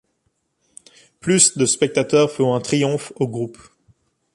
[1.19, 3.59] Plus de spectateurs font un triomphe au groupe.